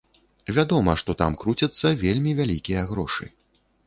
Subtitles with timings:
[0.57, 3.29] Вядома, што там круцяцца вельмі вялікія грошы.